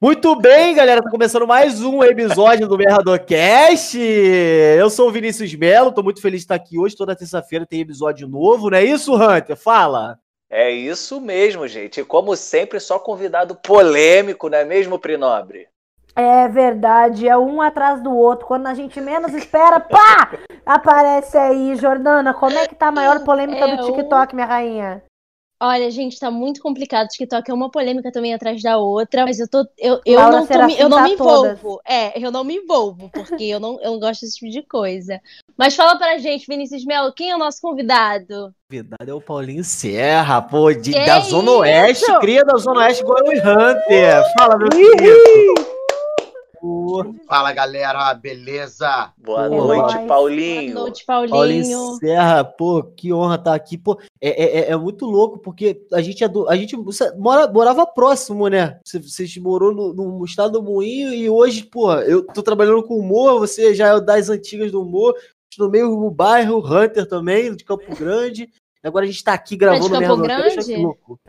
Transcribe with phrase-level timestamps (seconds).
[0.00, 3.98] Muito bem, galera, tá começando mais um episódio do Merradocast.
[3.98, 6.94] Eu sou o Vinícius Melo, tô muito feliz de estar aqui hoje.
[6.94, 9.56] Toda terça-feira tem episódio novo, não é isso, Hunter?
[9.56, 10.16] Fala.
[10.48, 12.00] É isso mesmo, gente.
[12.00, 15.66] E como sempre, só convidado polêmico, não é mesmo, Prinobre?
[16.14, 18.46] É verdade, é um atrás do outro.
[18.46, 20.30] Quando a gente menos espera, pá!
[20.64, 22.32] Aparece aí, Jordana.
[22.32, 25.02] Como é que tá a maior polêmica É do TikTok, minha rainha?
[25.60, 27.06] Olha, gente, tá muito complicado.
[27.06, 29.66] O TikTok é uma polêmica também atrás da outra, mas eu tô.
[29.76, 31.58] Eu, eu Laura não, tô me, eu não me todas.
[31.58, 31.80] envolvo.
[31.84, 35.20] É, eu não me envolvo, porque eu não, eu não gosto desse tipo de coisa.
[35.56, 38.54] Mas fala pra gente, Vinícius Melo, quem é o nosso convidado?
[38.70, 41.58] Verdade é o Paulinho Serra, pô, de, da Zona isso?
[41.58, 44.22] Oeste, cria da Zona Oeste e Hunter.
[44.38, 45.57] Fala, meu querido.
[47.26, 49.12] Fala galera, beleza?
[49.18, 50.06] Boa Boa noite, noite.
[50.08, 50.72] Paulinho.
[50.74, 51.96] Boa noite, Paulinho Paulinho.
[51.98, 53.76] Serra, pô, que honra estar aqui.
[53.76, 56.76] Pô, é, é, é- é muito louco, porque a gente, é do- a gente
[57.16, 58.78] mora, morava próximo, né?
[58.84, 62.98] Você, você morou no, no estado do Moinho e hoje, pô, eu tô trabalhando com
[62.98, 65.14] humor, você já é das antigas do humor,
[65.58, 68.48] no mesmo bairro, Hunter também, de Campo Grande.
[68.82, 70.72] Agora a gente tá aqui gravando Campo Merda Cast, olha Grande?
[70.74, 71.20] Que louco.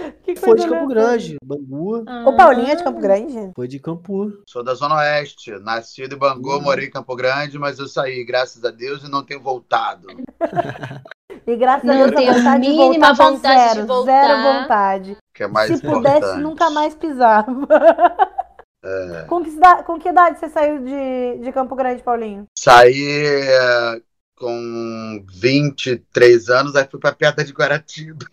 [0.22, 0.86] Que Foi de Campo.
[0.88, 3.52] Grande, Bangu, O Paulinho é de Campo Grande?
[3.54, 4.32] foi de Campo.
[4.46, 6.60] Sou da Zona Oeste, nascido em Bangu, Hum.
[6.62, 10.06] morei em Campo Grande, mas eu saí, graças a Deus, e não tenho voltado.
[11.46, 13.86] E graças Não a Deus, tenho a vontade de mínima voltar tá vontade de zero.
[13.86, 14.26] voltar.
[14.26, 15.16] Zero vontade.
[15.34, 16.40] Que é mais Se pudesse, importante.
[16.42, 17.50] nunca mais pisava.
[18.84, 19.24] É.
[19.26, 19.50] Com, que
[19.84, 22.44] com que idade você saiu de, de Campo Grande, Paulinho?
[22.58, 24.00] Saí é,
[24.40, 28.24] com 23 anos, aí fui pra Pedra de Guaratiba.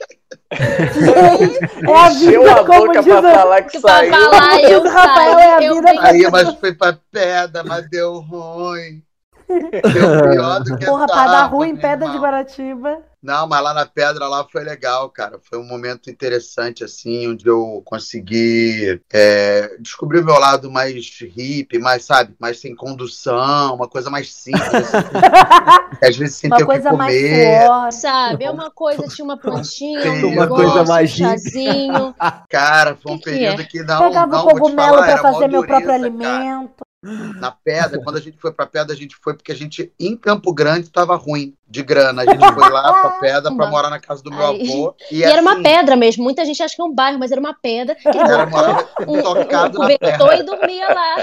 [0.49, 4.11] É a vida, a como boca diz pra falar que Que pra saiu.
[4.11, 6.01] falar, Como eu o Rafael, é a eu vida venho.
[6.01, 9.03] Aí, mas fui pra Pedra, mas deu ruim.
[9.47, 12.17] Deu que Porra, pra dar ruim em Pedra de.
[12.17, 13.01] Guaratiba.
[13.21, 15.39] Não, mas lá na pedra lá foi legal, cara.
[15.49, 21.79] Foi um momento interessante, assim, onde eu consegui é, descobrir o meu lado mais hippie,
[21.79, 24.71] mais, sabe, mais sem condução, uma coisa mais simples.
[24.73, 25.07] assim.
[26.03, 27.65] Às vezes sem ter Uma o que coisa mais comer.
[27.65, 27.91] suor.
[27.91, 32.15] Sabe, é uma coisa, tinha uma plantinha, Sim, um uma negócio, coisa mais um chazinho.
[32.49, 33.65] Cara, foi um Que que período é?
[33.65, 35.93] que não, Pegava não o vou te cogumelo falar, pra fazer meu próprio cara.
[35.93, 36.86] alimento.
[37.03, 40.17] Na pedra, quando a gente foi pra pedra, a gente foi porque a gente, em
[40.17, 42.23] Campo Grande, tava ruim de grana.
[42.23, 44.95] A gente foi lá pra pedra pra morar na casa do meu avô.
[45.11, 46.23] E era uma assim, pedra mesmo.
[46.23, 47.95] Muita gente acha que é um bairro, mas era uma pedra.
[47.95, 49.93] Que ele Era botou morava um, um tocado na
[50.35, 51.15] e dormia lá.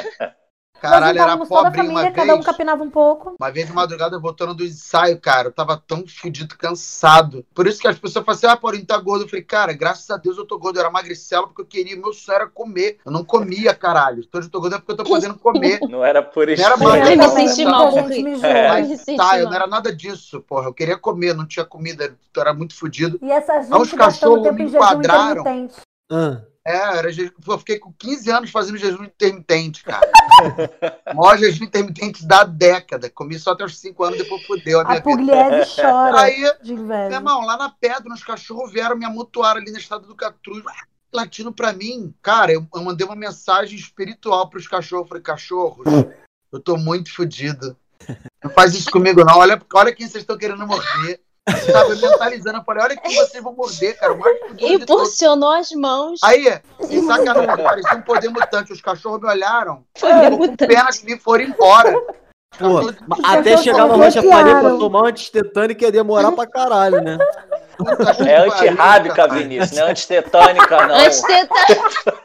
[0.91, 2.47] Caralho, era juntávamos toda a pobre uma família, cada um vez.
[2.47, 3.35] capinava um pouco.
[3.41, 7.45] Uma vez de madrugada, voltando do ensaio, cara, eu tava tão fudido, cansado.
[7.55, 9.25] Por isso que as pessoas falam assim, ah, Paulinho, tá gordo.
[9.25, 10.77] Eu falei, cara, graças a Deus eu tô gordo.
[10.77, 12.99] Eu era magricela porque eu queria, meu sonho era comer.
[13.05, 14.23] Eu não comia, caralho.
[14.27, 15.81] Então eu tô gordo é porque eu tô podendo comer.
[15.89, 17.91] Não era por Não era mais- Eu me Não, senti mal.
[17.93, 18.45] Gente.
[18.45, 18.81] É.
[18.81, 20.67] Eu tá, eu não era nada disso, porra.
[20.69, 23.19] Eu queria comer, não tinha comida, eu era muito fudido.
[23.23, 25.41] E essa Aí os gente gastando cachorros tempo me em jejum enquadraram.
[25.43, 25.75] intermitente.
[26.11, 30.01] Ah, É, era, je- eu fiquei com 15 anos fazendo jejum intermitente, cara.
[31.13, 33.09] O maior jejum intermitente da década.
[33.11, 35.11] Comi só até os 5 anos, depois fudeu a A minha vida.
[35.11, 39.71] Pugliese chora Aí, de Meu irmão, lá na pedra, os cachorros vieram me amontoar ali
[39.71, 40.65] na estrada do Catruz,
[41.13, 42.13] latindo pra mim.
[42.21, 45.09] Cara, eu, eu mandei uma mensagem espiritual pros cachorros.
[45.09, 45.85] Falei, cachorros,
[46.51, 47.77] eu tô muito fudido.
[48.43, 49.37] Não faz isso comigo, não.
[49.39, 51.21] Olha, olha quem vocês estão querendo morder.
[51.47, 54.15] Sabe, eu mentalizando, eu falei, olha quem vocês vão morder, cara.
[54.55, 54.67] De.
[54.67, 56.21] Impulsionou as mãos.
[56.25, 56.47] Aí,
[56.89, 58.73] e sacanagem, parecia um poder mutante.
[58.73, 60.67] Os cachorros me olharam, ficou com mutante.
[60.67, 61.93] pena de mim e foram embora.
[62.59, 67.19] pô, até chegar no Rocha Faria pra tomar um antitetânico ia demorar pra caralho, né?
[68.17, 69.29] Que É antirrábica.
[69.29, 70.95] Vinícius, não é antitetânica, não.
[70.95, 72.23] Antes de tentar.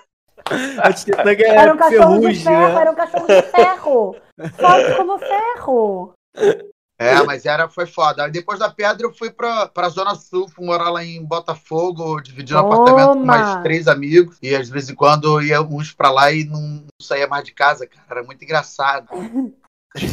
[0.85, 2.81] Antitetânico é Era um cachorro de ferrugem, ferro, né?
[2.81, 4.16] era um cachorro de ferro.
[4.58, 6.13] Forte como ferro.
[6.99, 8.25] É, mas era, foi foda.
[8.25, 12.19] Aí depois da pedra eu fui pra, pra Zona Sul, fui morar lá em Botafogo,
[12.19, 12.73] dividindo Toma!
[12.73, 14.37] apartamento com mais três amigos.
[14.41, 17.87] E às vezes em quando ia uns pra lá e não, saía mais de casa,
[17.87, 18.05] cara.
[18.09, 19.07] Era muito engraçado.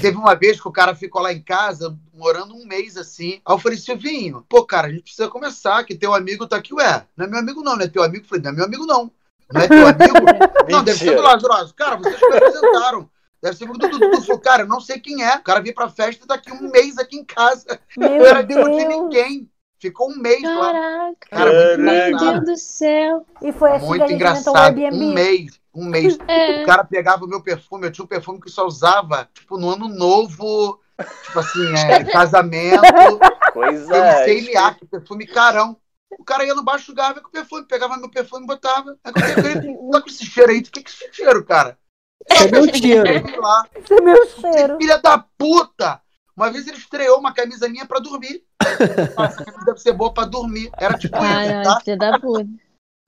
[0.01, 3.41] Teve uma vez que o cara ficou lá em casa, morando um mês assim.
[3.45, 6.73] Aí eu falei, Silvinho, pô, cara, a gente precisa começar, que teu amigo tá aqui.
[6.73, 8.25] Ué, não é meu amigo não, não é teu amigo?
[8.25, 9.11] Eu falei, não é meu amigo não.
[9.53, 10.15] Não é teu amigo?
[10.69, 11.23] Não, deve ser do.
[11.23, 11.71] Lazarus.
[11.71, 13.09] Cara, vocês me apresentaram.
[13.43, 13.99] Deve ser do Dudu.
[13.99, 15.37] Dudu falou, cara, eu não sei quem é.
[15.37, 17.79] O cara veio pra festa e tá aqui um mês aqui em casa.
[17.97, 18.89] Meu Eu era de Deus.
[18.89, 19.51] ninguém.
[19.79, 20.73] Ficou um mês lá.
[20.73, 21.29] Caraca.
[21.31, 22.19] Cara, muito Meu.
[22.19, 23.27] Deus do céu.
[23.43, 24.79] E foi assim que Muito o engraçado.
[24.81, 25.61] Um mês.
[25.75, 26.19] Um mês.
[26.27, 26.63] É.
[26.63, 27.87] O cara pegava o meu perfume.
[27.87, 30.81] Eu tinha um perfume que só usava, tipo, no ano novo.
[31.25, 32.81] Tipo assim, é, casamento.
[33.53, 34.25] Coisa.
[34.25, 35.77] CNA, que perfume carão.
[36.19, 38.97] O cara ia no baixo do garrafa com o perfume, pegava meu perfume e botava.
[39.05, 40.61] Aí eu falei, tá com esse cheiro aí?
[40.61, 41.79] O que que é esse cheiro, cara?
[42.29, 43.41] Cadê o cheiro?
[43.41, 43.67] Lá.
[43.75, 44.77] Esse é meu cheiro.
[44.79, 46.01] Filha da puta!
[46.37, 48.43] Uma vez ele estreou uma camisa minha pra dormir.
[48.63, 50.71] Essa camisa deve ser boa pra dormir.
[50.79, 51.81] Era tipo isso, Caralho, tá?
[51.81, 52.47] filha da puta.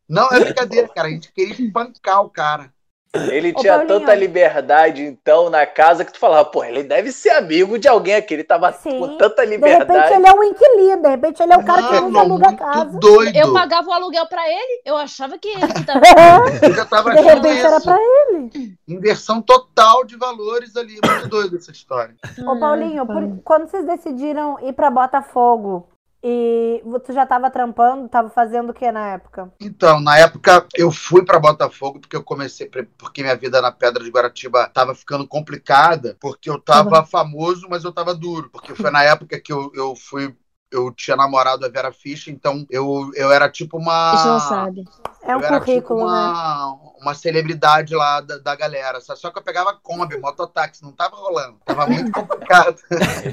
[0.09, 1.09] Não é brincadeira, cara.
[1.09, 2.73] A gente queria espancar o cara.
[3.15, 4.01] Ele Ô, tinha Paulinho.
[4.01, 8.15] tanta liberdade, então, na casa, que tu falava, pô, ele deve ser amigo de alguém
[8.15, 8.35] aqui.
[8.35, 8.99] Ele tava Sim.
[8.99, 9.91] com tanta De liberdade.
[9.93, 12.55] repente ele é um inquilino, de repente ele é o cara que nos aluga a
[12.55, 12.99] casa.
[12.99, 13.35] doido.
[13.37, 16.01] Eu pagava o aluguel pra ele, eu achava que ele que tava.
[16.63, 17.85] Eu já tava De repente era isso.
[17.85, 18.68] pra ele.
[18.89, 20.99] Inversão total de valores ali.
[21.05, 22.17] Muito doido essa história.
[22.47, 25.89] Ô, Paulinho, por- quando vocês decidiram ir pra Botafogo
[26.23, 29.53] e tu já tava trampando, tava fazendo o que na época?
[29.61, 32.69] Então, na época eu fui pra Botafogo porque eu comecei
[32.99, 37.85] porque minha vida na Pedra de Guaratiba tava ficando complicada, porque eu tava famoso, mas
[37.85, 40.35] eu tava duro, porque foi na época que eu, eu fui
[40.71, 44.41] eu tinha namorado a Vera Fischer, então eu, eu era tipo uma A gente não
[44.41, 44.85] sabe.
[45.23, 46.05] É um eu era tipo currículo, né?
[46.07, 49.01] uma, uma celebridade lá da, da galera.
[49.01, 51.59] Só, só que eu pegava Kombi, mototáxi, não tava rolando.
[51.65, 52.77] Tava muito complicado.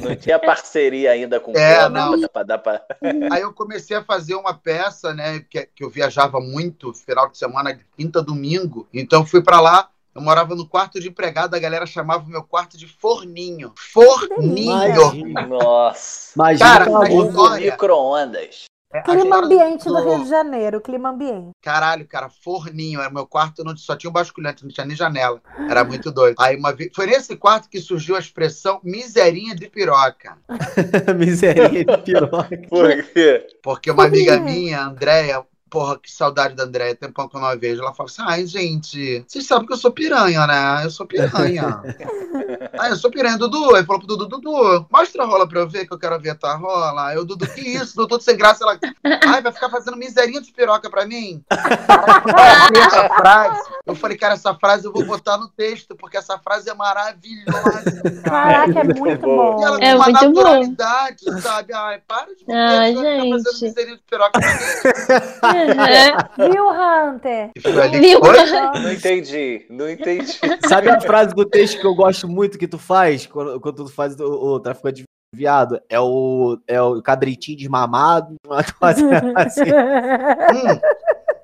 [0.02, 2.28] Não tinha parceria ainda com É, câmera não.
[2.30, 2.82] pra dar pra.
[3.32, 5.40] Aí eu comecei a fazer uma peça, né?
[5.50, 8.88] Que, que eu viajava muito, final de semana, de quinta a domingo.
[8.94, 9.90] Então eu fui pra lá.
[10.16, 13.74] Eu morava no quarto de empregado, a galera chamava o meu quarto de forninho.
[13.76, 15.14] Forninho!
[15.14, 15.46] Imagina.
[15.46, 16.32] Nossa.
[16.38, 18.64] Imagina Cara, micro-ondas.
[18.94, 21.50] É, Clima história ambiente do do- Rio de Janeiro, clima ambiente.
[21.62, 23.02] Caralho, cara, forninho.
[23.02, 25.42] Era meu quarto, não, só tinha um basculhante, não tinha nem janela.
[25.70, 26.38] Era muito doido.
[26.40, 26.92] Aí uma vez.
[26.96, 30.38] Foi nesse quarto que surgiu a expressão miserinha de piroca.
[31.18, 32.58] Miseria de piroca.
[32.70, 33.46] Por quê?
[33.62, 35.44] Porque uma amiga minha, Andréia,
[35.76, 37.82] porra, que saudade da Andréia, tempão que eu não a vejo.
[37.82, 40.86] Ela fala assim: ai, gente, vocês sabem que eu sou piranha, né?
[40.86, 41.82] Eu sou piranha.
[42.80, 43.76] ah, eu sou piranha, Dudu.
[43.76, 46.30] Aí falou pro Dudu: Dudu, mostra a rola pra eu ver, que eu quero ver
[46.30, 47.10] a tua rola.
[47.10, 47.98] Aí o Dudu, que isso?
[47.98, 48.64] Dudu, sem graça.
[48.64, 48.80] Ela,
[49.28, 51.44] ai, vai ficar fazendo miserinha de piroca pra mim?
[52.74, 53.70] Eu essa frase.
[53.86, 58.02] Eu falei, cara, essa frase eu vou botar no texto, porque essa frase é maravilhosa.
[58.24, 58.66] cara.
[58.66, 59.56] Caraca, é muito boa.
[59.56, 59.60] bom.
[59.60, 60.44] E ela com É uma muito bom.
[60.44, 61.74] naturalidade, sabe?
[61.74, 63.64] Ai, para de Ai, você vai ficar fazendo gente.
[63.64, 65.60] miserinha de piroca pra mim.
[65.60, 65.65] É.
[66.38, 67.52] Viu, Hunter?
[67.62, 68.20] Foi ali Viu?
[68.20, 69.66] Não entendi.
[69.70, 70.40] Não entendi.
[70.68, 73.92] Sabe a frase do texto que eu gosto muito que tu faz quando, quando tu
[73.92, 75.80] faz o, o traficante de viado?
[75.90, 79.02] É o, é o cabritinho desmamado, uma coisa
[79.36, 79.62] assim.
[79.62, 80.80] Hum,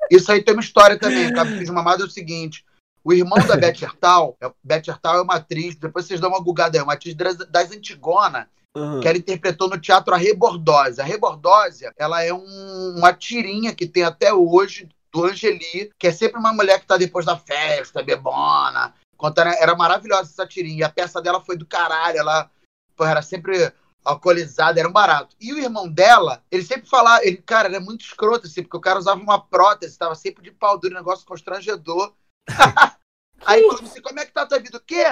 [0.09, 1.27] isso aí tem uma história também.
[1.27, 2.65] O Cabelo de Mamado é o seguinte.
[3.03, 6.43] O irmão da Beth Hertal, é- Beth Hertal é uma atriz, depois vocês dão uma
[6.43, 9.01] gugada aí, uma atriz das, das Antigona, Uhum.
[9.01, 11.01] que ela interpretou no teatro a Rebordose.
[11.01, 16.11] A Rebordose, ela é um- uma tirinha que tem até hoje do Angeli, que é
[16.11, 18.93] sempre uma mulher que tá depois da festa, bebona.
[19.17, 20.79] Conta- Era maravilhosa essa tirinha.
[20.79, 22.17] E a peça dela foi do caralho.
[22.17, 22.49] Ela
[22.95, 23.73] pô, era sempre
[24.05, 25.35] alcoolizada, era um barato.
[25.39, 28.81] E o irmão dela, ele sempre falava, ele, cara, era muito escroto, assim, porque o
[28.81, 32.13] cara usava uma prótese, tava sempre de pau duro, um negócio constrangedor.
[33.45, 34.77] Aí falou assim: como é que tá a tua vida?
[34.77, 35.05] O quê?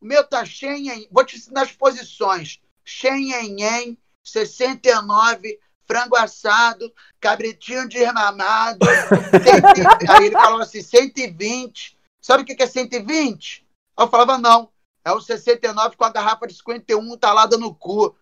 [0.00, 2.60] O meu tá cheio, vou te ensinar as posições.
[2.84, 8.84] Xenhenhen, 69, frango assado, cabritinho desmamado.
[8.84, 11.96] 100 Aí ele falou assim: 120.
[12.20, 13.66] Sabe o que é 120?
[13.96, 14.68] Aí eu falava: não.
[15.04, 18.16] É o 69 com a garrafa de 51 talada no cu.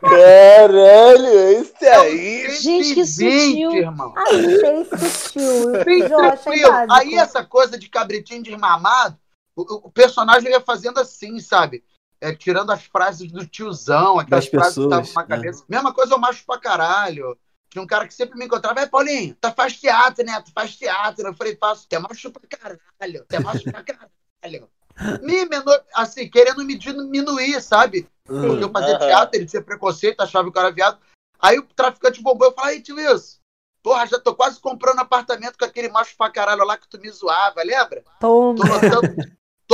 [0.00, 2.50] Caralho, isso aí.
[2.60, 3.72] Gente, que 120, sutil.
[3.72, 4.14] irmão.
[4.16, 5.84] Achei sutil.
[5.84, 6.70] Bem tranquilo.
[6.90, 9.18] Aí essa coisa de cabritinho desmamado,
[9.56, 11.82] o, o personagem ia fazendo assim, sabe?
[12.20, 15.36] É, tirando as frases do tiozão, aquelas Das frases que pessoas, estavam na né?
[15.36, 15.64] cabeça.
[15.68, 17.38] Mesma coisa eu macho pra caralho.
[17.70, 20.40] Tinha um cara que sempre me encontrava, é Paulinho, tu faz teatro, né?
[20.42, 21.26] Tu faz teatro.
[21.28, 24.68] Eu falei, faço, tu é macho pra caralho, tu é macho pra caralho.
[25.22, 28.08] Me menor, assim, querendo me diminuir, sabe?
[28.24, 28.60] Porque Uhum.
[28.60, 30.98] eu fazia teatro, ele tinha preconceito, achava o cara viado.
[31.40, 33.38] Aí o traficante bombou, eu falei, aí, tio Wilson,
[33.82, 37.10] porra, já tô quase comprando apartamento com aquele macho pra caralho lá que tu me
[37.10, 38.04] zoava, lembra?
[38.20, 38.80] Tô Toma.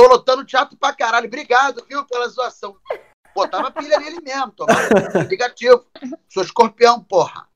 [0.03, 1.27] Lotando, tô lotando teatro pra caralho.
[1.27, 2.75] Obrigado, viu, pela zoação.
[3.35, 4.79] Botava pilha nele mesmo, tomava
[5.29, 5.85] negativo.
[6.29, 7.47] Sou escorpião, porra.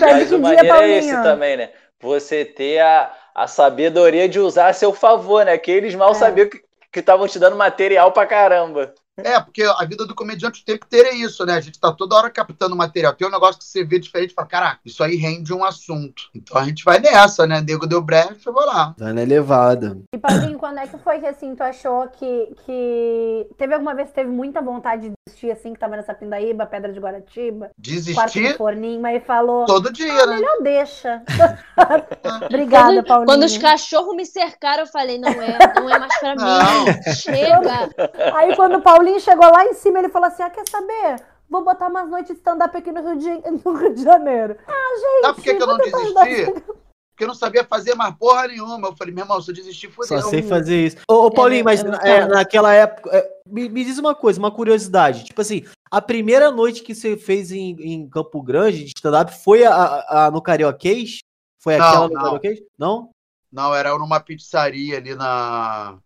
[0.00, 1.72] Mas que o maneiro é esse também, né?
[2.00, 5.56] Você ter a, a sabedoria de usar a seu favor, né?
[5.58, 6.14] Que eles mal É.
[6.14, 8.94] sabiam que que estavam te dando material pra caramba.
[9.18, 11.54] É, porque a vida do comediante tem que ter isso, né?
[11.54, 13.14] A gente tá toda hora captando material.
[13.14, 16.24] Tem um negócio que você vê diferente e fala, caraca, isso aí rende um assunto.
[16.34, 17.60] Então a gente vai nessa, né?
[17.60, 18.94] Nego deu brecha, eu vou lá.
[18.96, 19.98] Tá na elevada.
[20.14, 23.46] E Paulinho, quando é que foi que assim, tu achou que, que.
[23.56, 26.92] Teve alguma vez que teve muita vontade de desistir assim, que tava nessa pindaíba, pedra
[26.92, 29.64] de Guaratiba, Desistir forninho, mas falou.
[29.66, 30.36] todo dia, né?
[30.36, 31.22] Melhor deixa.
[32.44, 33.26] Obrigada, Quando, Paulinho.
[33.26, 36.84] quando os cachorros me cercaram, eu falei, não é, não é mais pra Não.
[36.84, 36.92] mim.
[37.14, 37.90] Chega.
[38.34, 41.22] Aí quando o Paulinho chegou lá em cima, ele falou assim: ah, quer saber?
[41.48, 43.28] Vou botar umas noites de stand-up aqui no Rio, de...
[43.64, 44.56] no Rio de Janeiro.
[44.66, 45.22] Ah, gente.
[45.22, 46.62] Sabe por que, que eu não desisti?
[47.10, 48.88] Porque eu não sabia fazer mais porra nenhuma.
[48.88, 50.20] Eu falei, meu irmão, se eu desistir, fodeu.
[50.22, 50.96] Só sei fazer isso.
[51.10, 53.10] Ô, ô Paulinho, É, mas é é, naquela época.
[53.16, 55.24] é, me, me diz uma coisa, uma curiosidade.
[55.24, 59.64] Tipo assim, a primeira noite que você fez em, em Campo Grande de stand-up foi
[59.64, 61.18] a, a- a no Carioquês?
[61.60, 62.22] Foi Não, aquela no não.
[62.22, 62.60] Carioquês?
[62.78, 63.10] Não?
[63.50, 65.98] Não, era numa pizzaria ali na.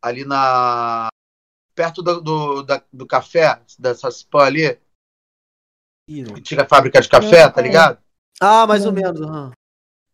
[0.00, 1.08] Ali na.
[1.74, 4.78] Perto do, do, da- do café, dessa spam ali,
[6.06, 7.98] que tinha fábrica de café, tá ligado?
[8.40, 9.20] Ah, mais ou menos.
[9.20, 9.52] aham.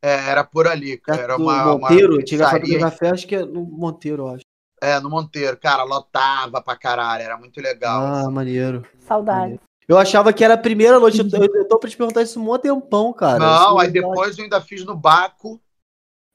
[0.02, 1.22] É, era por ali, cara.
[1.22, 4.28] Era uma, uma Monteiro, tinha a fábrica do café, acho que é no Monteiro, eu
[4.34, 4.44] acho.
[4.80, 5.58] É, no Monteiro.
[5.58, 8.00] Cara, lotava pra caralho, era muito legal.
[8.02, 8.32] Ah, assim.
[8.32, 8.86] maneiro.
[9.00, 9.60] Saudade.
[9.86, 11.18] Eu achava que era a primeira noite.
[11.20, 13.38] Eu, tô pra te perguntar isso um tempão, cara.
[13.38, 15.60] Não, Isso aí é depois eu ainda fiz no Baco.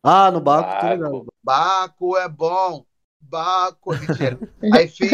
[0.04, 0.88] Ah, no Baco, Baco.
[0.88, 1.26] ligado.
[1.44, 2.86] Baco é bom.
[3.30, 4.40] Baco, mentira.
[4.74, 5.10] Aí fiz.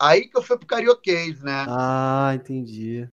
[0.00, 1.66] Aí que eu fui pro Carioquês, né?
[1.68, 3.08] Ah, entendi.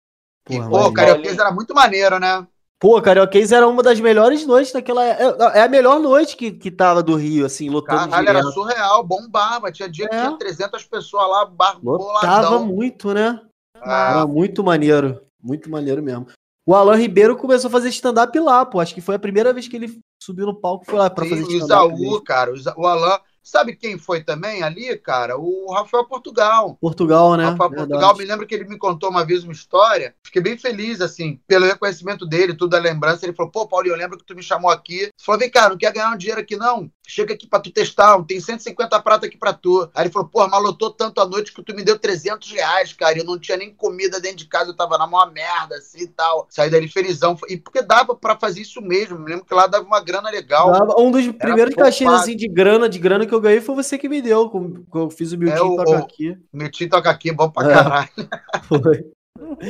[0.49, 0.93] e, Porra, pô, o.
[0.93, 2.47] Carioquês era muito maneiro, né?
[2.79, 5.05] Pô, Carioquês era uma das melhores noites daquela.
[5.05, 5.19] É,
[5.59, 8.53] é a melhor noite que, que tava do Rio, assim, lotando Caralho, era direto.
[8.53, 9.71] surreal, bombava.
[9.71, 10.19] Tinha dia que É.
[10.25, 12.65] tinha 300 pessoas lá, bar Lotava boladão.
[12.65, 13.39] muito, né?
[13.79, 15.21] Ah, Era muito maneiro.
[15.43, 16.25] Muito maneiro mesmo.
[16.67, 18.79] O Alan Ribeiro começou a fazer stand-up lá, pô.
[18.79, 21.31] Acho que foi a primeira vez que ele subiu no palco foi lá pra sim,
[21.31, 21.65] fazer o stand-up.
[21.93, 22.23] Isaú, mesmo.
[22.23, 23.19] cara, o, o Alan.
[23.43, 25.37] Sabe quem foi também ali, cara?
[25.37, 26.77] O Rafael Portugal.
[26.79, 27.45] Portugal, né?
[27.45, 27.89] Rafael Verdade.
[27.89, 30.13] Portugal, me lembro que ele me contou uma vez uma história.
[30.23, 33.25] Fiquei bem feliz, assim, pelo reconhecimento dele, tudo a lembrança.
[33.25, 35.09] Ele falou: pô, Paulinho, eu lembro que tu me chamou aqui.
[35.17, 36.89] Você falou: vem cá, não quer ganhar um dinheiro aqui, não?
[37.07, 39.89] Chega aqui pra tu testar, tem 150 prata aqui pra tu.
[39.93, 42.93] Aí ele falou: pô, mas lotou tanto a noite que tu me deu 300 reais,
[42.93, 43.17] cara.
[43.17, 46.07] Eu não tinha nem comida dentro de casa, eu tava na maior merda, assim e
[46.07, 46.47] tal.
[46.49, 47.35] Saí dali felizão.
[47.49, 49.19] E porque dava pra fazer isso mesmo.
[49.19, 50.71] Me lembro que lá dava uma grana legal.
[50.71, 53.97] Dava- Um dos primeiros cachês assim, de grana, de grana que eu ganhei foi você
[53.97, 54.49] que me deu.
[54.93, 56.37] Eu fiz o Miltinho É, o- tocar aqui.
[56.53, 57.73] Meu tio toca aqui, bom pra É.
[57.73, 58.09] caralho.
[58.69, 59.11] Foi.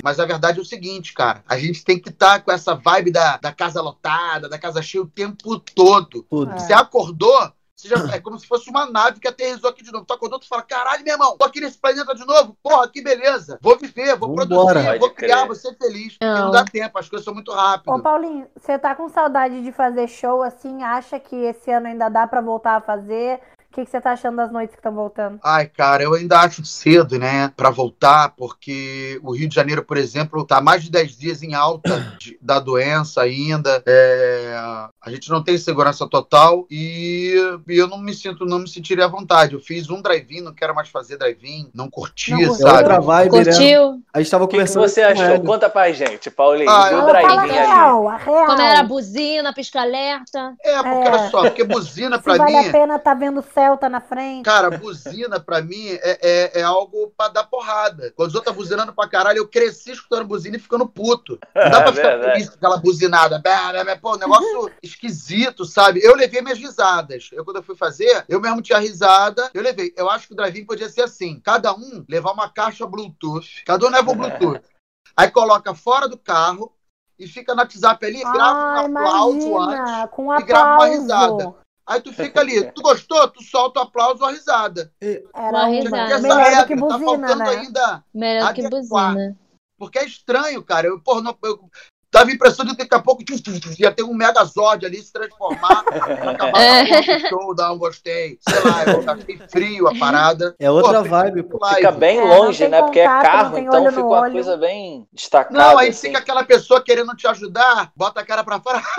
[0.04, 1.44] Mas a verdade é o seguinte, cara.
[1.48, 5.04] A gente tem que estar com essa vibe da, da casa lotada, da casa cheia
[5.04, 6.24] o tempo todo.
[6.30, 6.52] Tudo.
[6.54, 10.06] Você acordou, você já, é como se fosse uma nave que aterrissou aqui de novo.
[10.06, 12.56] Tu acordou, tu fala, caralho, meu irmão, tô aqui nesse planeta de novo.
[12.62, 13.58] Porra, que beleza.
[13.62, 14.46] Vou viver, vou Vambora.
[14.82, 16.18] produzir, vou criar, vou ser feliz.
[16.18, 16.46] Porque Não.
[16.46, 18.00] não dá tempo, as coisas são muito rápidas.
[18.00, 20.84] Ô, Paulinho, você tá com saudade de fazer show assim?
[20.84, 23.40] Acha que esse ano ainda dá pra voltar a fazer?
[23.72, 25.40] O que, que você tá achando das noites que estão voltando?
[25.42, 29.96] Ai, cara, eu ainda acho cedo, né, pra voltar, porque o Rio de Janeiro, por
[29.96, 33.82] exemplo, tá mais de 10 dias em alta de- da doença ainda.
[33.88, 34.54] É,
[35.02, 37.34] a gente não tem segurança total e,
[37.66, 39.54] e eu não me sinto, não me sentiria à vontade.
[39.54, 42.56] Eu fiz um drive-in, não quero mais fazer drive-in, não curti, Não curtiu?
[42.56, 42.78] Sabe?
[42.80, 43.44] outra vibe, né?
[43.46, 44.02] Curtiu?
[44.14, 44.82] A gente tava O que, que conversando.
[44.90, 45.26] você achou?
[45.36, 45.46] ele.
[45.48, 46.70] Conta pra gente, Paulinho.
[46.70, 47.52] Ah, do drive-in ali.
[47.52, 48.46] real, a real.
[48.48, 50.56] Como era a buzina, pisca-alerta?
[50.62, 51.12] É, porque É.
[51.12, 52.68] olha só, porque buzina Se pra vale mim.
[52.68, 54.44] a pena tá vendo Celta na frente.
[54.44, 58.12] Cara, buzina pra mim é, é, é algo pra dar porrada.
[58.16, 61.38] Quando os outros tá buzinando pra caralho, eu cresci escutando buzina e ficando puto.
[61.54, 63.42] Não dá pra É ficar feliz com aquela buzinada.
[64.02, 66.04] Pô, um negócio esquisito, sabe?
[66.04, 67.30] Eu levei minhas risadas.
[67.32, 69.52] Eu, quando eu fui fazer, eu mesmo tinha risada.
[69.54, 69.94] Eu levei.
[69.96, 73.64] Eu acho que o drive-in podia ser assim: cada um levar uma caixa Bluetooth.
[73.64, 74.62] Cada um leva um Bluetooth.
[75.16, 76.74] Aí coloca fora do carro
[77.20, 80.10] e fica no WhatsApp ali, grava Ah, um aplauso antes.
[80.12, 81.56] com e grava uma risada.
[81.92, 83.28] Aí tu fica ali, tu gostou?
[83.28, 84.94] Tu solta o aplauso ou a risada.
[85.02, 86.14] Era Uma risada.
[86.14, 87.50] Essa melhor do regra que tá buzina, faltando né?
[87.50, 88.04] ainda.
[88.14, 89.14] Melhor que Adequar.
[89.14, 89.38] buzina.
[89.78, 90.88] Porque é estranho, cara.
[90.88, 91.70] Eu, porra, não, eu
[92.12, 93.24] tava a impressão de que daqui a pouco
[93.80, 95.96] ia ter um megazord ali se transformar pra
[96.32, 97.20] acabar É.
[97.30, 98.38] show, dar um gostei.
[98.48, 100.54] Sei lá, eu achei frio a parada.
[100.60, 101.58] É outra Pô, vibe, pô.
[101.62, 101.76] live.
[101.78, 102.82] Fica bem É, longe, tem né?
[102.82, 104.32] Porque é contato, carro, então fica uma olho.
[104.34, 105.58] coisa bem destacada.
[105.58, 106.08] Não, aí assim.
[106.08, 108.82] fica aquela pessoa querendo te ajudar, bota a cara pra fora.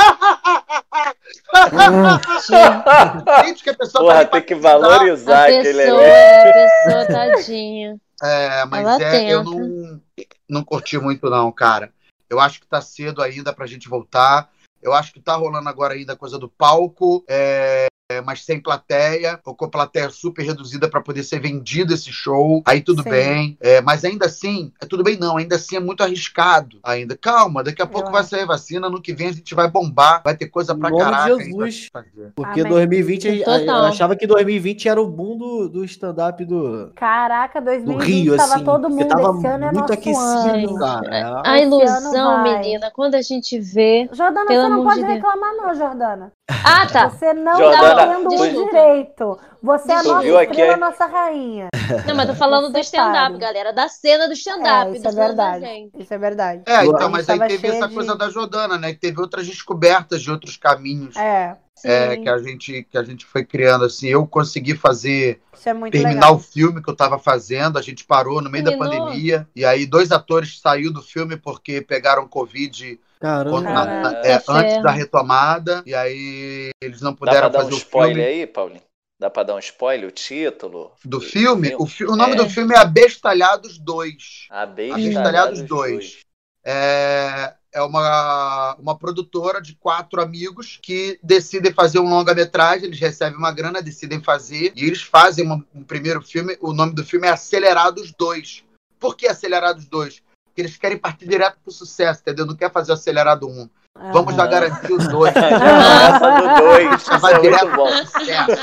[3.45, 6.11] Gente, que a pessoa Porra, ali pra tem que valorizar A aquele pessoa, ali.
[6.11, 7.97] a pessoa, tadinha.
[8.23, 9.57] É, mas Ela é, eu tenta.
[9.57, 10.00] não,
[10.49, 11.90] não curti muito, não, cara.
[12.33, 14.51] Eu acho que tá cedo ainda pra gente voltar.
[14.81, 18.61] Eu acho que tá rolando agora ainda a coisa do palco, é, é, mas sem
[18.61, 22.62] plateia, ou com plateia super reduzida pra poder ser vendido esse show.
[22.66, 23.11] Aí tudo Sim.
[23.11, 23.56] bem.
[23.61, 27.16] É, mas ainda assim, é tudo bem não, ainda assim é muito arriscado ainda.
[27.16, 28.30] Calma, daqui a pouco vai acho.
[28.30, 31.37] sair vacina, no que vem a gente vai bombar, vai ter coisa pra caraca.
[31.38, 31.88] Jesus.
[32.35, 32.73] Porque Amém.
[32.73, 37.61] 2020, a- a- eu achava que 2020 era o boom do, do stand-up do, Caraca,
[37.61, 38.64] do 2020 Rio, tava assim.
[38.64, 39.09] todo mundo.
[39.09, 40.78] tava Esse ano é muito nosso aquecido, ano.
[40.78, 41.42] cara.
[41.47, 42.59] A Esse ilusão, vai.
[42.61, 44.09] menina, quando a gente vê.
[44.12, 45.14] Jordana, você não pode de Deus.
[45.14, 46.32] reclamar, não, Jordana.
[46.64, 47.09] Ah, tá.
[47.11, 49.38] Você não Jordana, tá tendo tu- o direito.
[49.62, 50.76] Você é a nossa viu estrela, é?
[50.76, 51.69] nossa rainha.
[52.07, 53.73] Não, mas tô falando do stand-up, galera.
[53.73, 54.90] Da cena do stand-up.
[54.90, 55.64] É, isso do é da verdade.
[55.64, 56.02] gente.
[56.02, 56.62] Isso é verdade.
[56.66, 58.92] É, então, mas aí teve essa de- coisa da Jordana, né?
[58.92, 61.16] Que teve outras descobertas de outros caminhos.
[61.16, 64.09] É, é, que a gente que a gente foi criando assim.
[64.09, 66.35] Eu consegui fazer isso é muito terminar legal.
[66.37, 67.78] o filme que eu estava fazendo.
[67.78, 69.07] A gente parou no meio da Terminou?
[69.07, 73.50] pandemia e aí dois atores saiu do filme porque pegaram covid Caramba.
[73.50, 77.50] quando- na- na- é, Que antes da retomada e aí eles não Dá pra puderam
[77.50, 78.81] dar um fazer o spoiler filme aí, Paulinho?
[79.23, 80.91] Dá pra dar um spoiler, o título?
[81.05, 81.76] do filme.
[81.79, 82.35] O, fi- o nome É.
[82.35, 84.49] do filme é Abestalhados 2.
[84.50, 85.69] Abestalhados Abestalhados 2.
[85.93, 86.19] 2.
[86.64, 93.38] É, é uma, uma produtora de quatro amigos que decidem fazer um longa-metragem, eles recebem
[93.38, 97.29] uma grana, decidem fazer, e eles fazem uma- um primeiro filme, o nome do filme
[97.29, 98.64] é Acelerados 2.
[98.99, 100.21] Por que Acelerados 2?
[100.47, 102.45] Porque eles querem partir direto pro sucesso, entendeu?
[102.45, 103.71] Não quer fazer o Acelerado 1.
[104.12, 104.50] Vamos já Aham.
[104.50, 105.32] garantir os dois.
[105.37, 106.84] Essa do 2.
[106.84, 107.88] Já Isso vai é direto bom.
[107.88, 108.62] sucesso.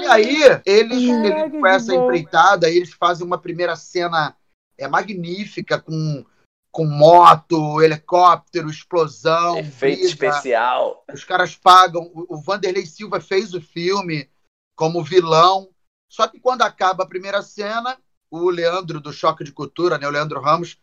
[0.00, 2.04] E aí, eles, Caraca, eles com essa bom.
[2.04, 4.36] empreitada, aí eles fazem uma primeira cena
[4.78, 6.24] é, magnífica, com,
[6.72, 11.04] com moto, helicóptero, explosão, Efeito especial.
[11.12, 12.10] Os caras pagam.
[12.14, 14.30] O, o Vanderlei Silva fez o filme
[14.76, 15.68] como vilão.
[16.08, 17.98] Só que quando acaba a primeira cena,
[18.30, 20.78] o Leandro do Choque de Cultura, né, o Leandro Ramos,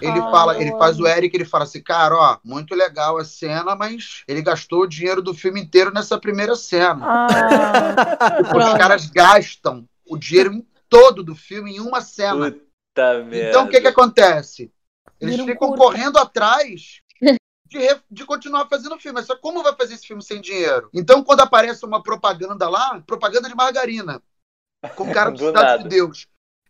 [0.00, 3.24] ele Ah, fala, ele faz o Eric, ele fala assim, cara, ó, muito legal a
[3.24, 7.04] cena, mas ele gastou o dinheiro do filme inteiro nessa primeira cena.
[7.04, 7.94] Ah,
[8.56, 12.50] Os caras gastam o dinheiro todo do filme em uma cena.
[12.50, 13.32] Puta.
[13.32, 14.70] Então o que que acontece?
[15.20, 17.00] Eles Vira ficam correndo atrás
[17.72, 19.18] de, re- de continuar fazendo filme.
[19.18, 20.90] Mas Só como vai fazer esse filme sem dinheiro?
[20.92, 24.22] Então, quando aparece uma propaganda lá, propaganda de margarina,
[24.96, 25.88] com o cara dos Do Estados nada.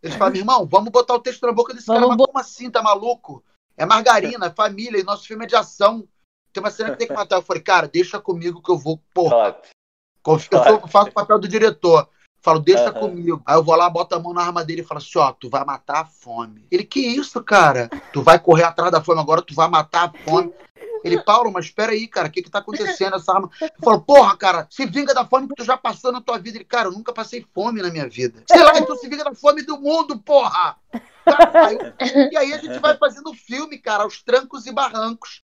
[0.03, 2.01] Eles falam, irmão, vamos botar o texto na boca desse cara.
[2.01, 3.45] Vamos Mas como assim, tá maluco?
[3.77, 6.07] É margarina, é família, e nosso filme é de ação.
[6.53, 7.37] Tem uma cena que tem que matar.
[7.37, 9.69] Eu falei, cara, deixa comigo que eu vou, porra, Top.
[10.25, 12.09] Eu sou- faço o papel do diretor.
[12.41, 13.01] Falo, deixa Aham.
[13.01, 13.43] comigo.
[13.47, 15.49] Aí eu vou lá, boto a mão na arma dele e falo assim: ó, tu
[15.49, 16.67] vai matar a fome.
[16.71, 17.89] Ele, que isso, cara?
[18.13, 20.53] Tu vai correr atrás da fome agora, tu vai matar a fome.
[21.05, 23.51] Ele, Paulo, mas espera aí, cara, o que que tá acontecendo essa arma?
[23.61, 26.59] Eu falo, porra, cara, se vinga da fome que tu já passou na tua vida.
[26.59, 28.43] Ele, cara, eu nunca passei fome na minha vida.
[28.47, 30.77] Sei lá, então se vinga da fome do mundo, porra!
[31.25, 35.41] Cara, eu- e aí a gente vai fazendo filme, cara, aos trancos e barrancos.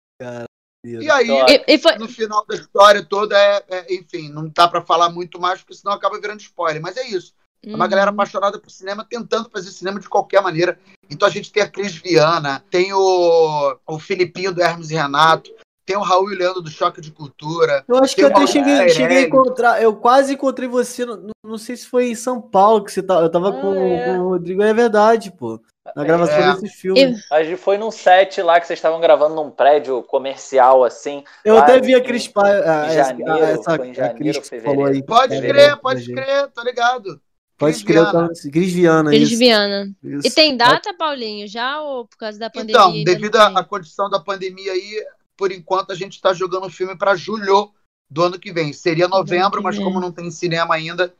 [1.02, 1.28] E aí.
[1.48, 5.08] E, e foi, no final da história toda é, é- enfim, não dá pra falar
[5.10, 6.80] muito mais, porque senão acaba virando spoiler.
[6.80, 7.34] Mas é isso.
[7.66, 7.90] É uma Uhum.
[7.90, 10.78] galera apaixonada por cinema, tentando fazer cinema de qualquer maneira.
[11.10, 15.50] Então a gente tem a Cris Viana, tem o, o Filipinho do Hermes e Renato,
[15.84, 17.84] tem o Raul e o Leandro do Choque de Cultura.
[17.88, 19.82] Eu acho que eu até cheguei, cheguei a encontrar.
[19.82, 21.04] Eu quase encontrei você.
[21.04, 23.14] Não, não sei se foi em São Paulo que você tá.
[23.20, 24.04] Eu tava Ah, com, é.
[24.06, 25.60] com o Rodrigo, é verdade, pô.
[25.94, 26.52] Na gravação É.
[26.54, 27.24] desses filmes.
[27.30, 31.22] A gente foi num set lá que vocês estavam gravando num prédio comercial, assim.
[31.44, 34.18] Eu até vi a Cris Pa- a- em essa- janeiro, essa, foi em a janeiro,
[34.18, 34.80] Cris que fevereiro.
[34.80, 35.02] falou aí.
[35.04, 36.14] Pode É, crer, pode gente.
[36.20, 37.20] crer, tô ligado.
[37.58, 38.28] Pode crer, eu Viana.
[38.28, 39.10] tava- Cris Viana.
[39.10, 40.26] Cris isso.
[40.26, 42.74] E tem data, Paulinho, já ou por causa da pandemia?
[43.02, 45.04] Então, devido à condição da pandemia aí,
[45.36, 47.72] por enquanto a gente está jogando o filme para julho
[48.10, 48.72] do ano que vem.
[48.72, 51.14] Seria novembro, mas como não tem cinema ainda,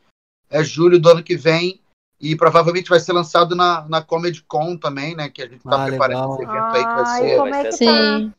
[0.51, 1.81] é julho do ano que vem.
[2.21, 5.29] E provavelmente vai ser lançado na, na Comedy Con também, né?
[5.29, 6.43] Que a gente está Ah, preparando legal.
[6.43, 8.19] esse evento aí que vai Ai, ser, como vai é que ser- tá?
[8.19, 8.33] Sim.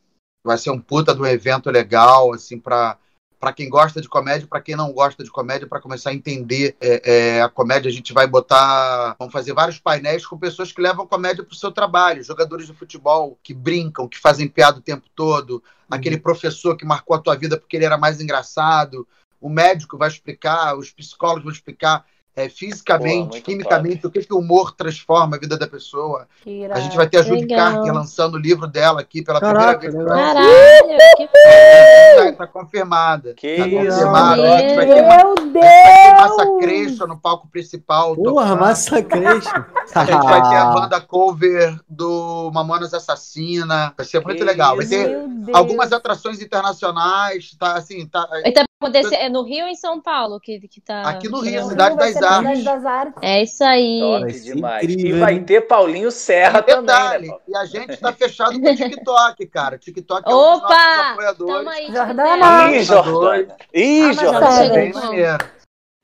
[0.44, 2.96] vai ser um puta do evento legal, assim, para
[3.38, 6.76] para quem gosta de comédia, para quem não gosta de comédia, para começar a entender
[6.80, 10.80] é, é, a comédia, a gente vai botar, vamos fazer vários painéis com pessoas que
[10.80, 14.82] levam comédia para o seu trabalho, jogadores de futebol que brincam, que fazem piada o
[14.82, 19.06] tempo todo, aquele professor que marcou a tua vida porque ele era mais engraçado,
[19.40, 22.04] o médico vai explicar, os psicólogos vão explicar
[22.38, 26.26] é, Pô, fisicamente, muito quimicamente, o que, que o humor transforma a vida da pessoa.
[26.42, 27.72] Que A gente vai ter a Judy Legal.
[27.74, 29.94] Carter lançando o livro dela aqui pela Caraca, primeira vez.
[29.94, 30.34] no legal.
[30.34, 30.50] Brasil.
[30.88, 33.34] Caralho, que Tá, tá confirmada.
[33.34, 34.42] Que tá isso, confirmada.
[34.54, 36.98] A gente vai ter, ma- Meu vai ter Deus!
[37.08, 38.14] No palco principal.
[38.16, 39.48] Porra, massacrante.
[39.94, 43.94] A gente vai ter a banda cover do Mamonas Assassina.
[43.96, 44.76] Vai ser muito Que legal.
[44.76, 45.58] Vai ter Meu Deus.
[45.58, 47.50] algumas atrações internacionais.
[47.58, 50.80] Tá, assim, tá, E tá acontecendo, é no Rio ou em São Paulo que, que
[50.80, 51.02] tá.
[51.02, 52.38] Aqui no Rio, No Cidade das Artes.
[52.38, 53.22] Cidade das Artes.
[53.22, 54.00] É isso aí.
[54.32, 54.84] Ser demais.
[54.84, 57.36] incrível, e vai ter Paulinho Serra E também, né?
[57.48, 59.78] E a gente tá fechado com o TikTok, cara.
[59.78, 61.10] TikTok é um dos nossos Opa!
[61.12, 61.54] apoiadores.
[61.56, 62.70] Tamo aí, Jordana!
[62.72, 63.56] Ih, Jordana.
[63.74, 64.52] Ih, Jordana.
[64.52, 64.74] sério.
[64.74, 64.98] Bem Bom.
[65.00, 65.57] maneiro.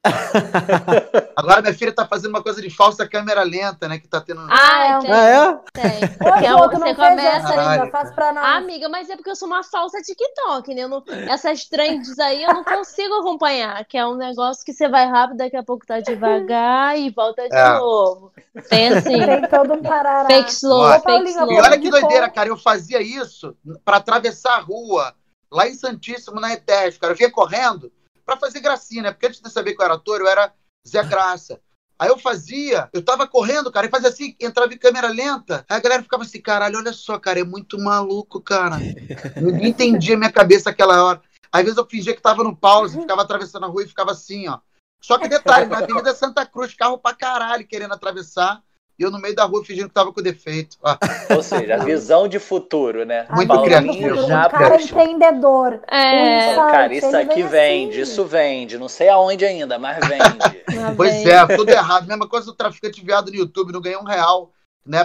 [1.36, 3.98] Agora minha filha tá fazendo uma coisa de falsa câmera lenta, né?
[3.98, 4.40] Que tá tendo.
[4.50, 5.80] Ah, tem, Ah, é?
[5.80, 6.00] tem.
[6.40, 8.44] Que é pô, o- tu você não começa ainda, faz pra nós.
[8.44, 10.82] Ah, amiga, mas é porque eu sou uma falsa TikTok, né?
[10.82, 14.88] Eu não- essas trends aí eu não consigo acompanhar, que é um negócio que você
[14.88, 17.78] vai rápido, daqui a pouco tá devagar e volta de É.
[17.78, 18.32] novo.
[18.68, 20.26] Tem assim, Tem todo um parará.
[20.26, 21.52] fake slow, Olha, fake slow.
[21.52, 22.48] E olha que de doideira, cara.
[22.48, 25.14] Eu fazia isso pra atravessar a rua,
[25.50, 27.12] lá em Santíssimo, na ETES, cara.
[27.12, 27.90] Eu vinha correndo
[28.24, 29.12] pra fazer gracinha, né?
[29.12, 30.52] Porque antes de saber que eu era ator, eu era
[30.86, 31.60] Zé Graça.
[31.98, 35.64] Aí eu fazia, eu tava correndo, cara, e fazia assim, entrava em câmera lenta.
[35.68, 38.78] Aí a galera ficava assim, caralho, olha só, cara, é muito maluco, cara.
[39.40, 41.22] Ninguém entendia minha cabeça aquela hora.
[41.52, 44.48] Às vezes eu fingia que tava no pause, ficava atravessando a rua e ficava assim,
[44.48, 44.58] ó.
[45.00, 48.60] Só que detalhe, na Avenida Santa Cruz, carro pra caralho querendo atravessar.
[48.98, 50.76] E eu no meio da rua fingindo que tava com defeito.
[50.82, 50.96] Ó,
[51.34, 53.26] Ou seja, a visão de futuro, né?
[53.30, 55.80] Muito criativo, já Um cara empreendedor.
[55.90, 58.12] É, Um cara, isso aqui vem vende, assim.
[58.12, 58.78] isso vende.
[58.78, 60.64] Não sei aonde ainda, mas vende.
[60.96, 62.06] Pois é, tudo errado.
[62.06, 64.50] Mesma coisa do traficante viado no YouTube, não ganhei um real.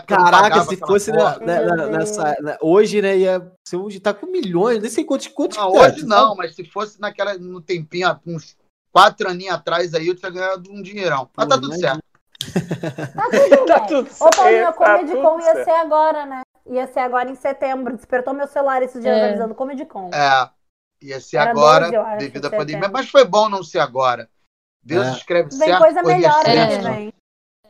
[0.06, 3.18] Caraca, se fosse na- na- na- nessa, na- hoje, né?
[3.18, 5.28] Ia ser hoje tá com milhões, nem sei quantos.
[5.28, 6.38] quantos Não, que tá, hoje tu não, sabe?
[6.38, 8.58] mas se fosse naquela, no tempinho, há uns
[8.92, 11.30] quatro aninhos atrás aí, eu tinha ganhado um dinheirão.
[11.36, 11.92] Mas tá Pô, tudo imagina.
[11.94, 12.04] certo.
[12.40, 13.88] Tá tudo Tá bem.
[13.88, 15.64] tudo Ô, Paulinho, a certo, tá Comedy tudo Con ia certo.
[15.66, 16.42] ser agora, né?
[16.68, 17.96] Ia ser agora em setembro.
[17.96, 19.30] Despertou meu celular esses dias É.
[19.30, 20.10] avisando Comedy Con.
[20.14, 20.50] É,
[21.02, 22.58] ia ser Era agora, 12, eu acho, devido à setembro.
[22.58, 22.90] pandemia.
[22.90, 24.30] Mas foi bom não ser agora.
[24.84, 25.12] Deus É.
[25.12, 26.78] escreve Vem certo, coisa corria melhor aí, É.
[26.82, 27.14] vem.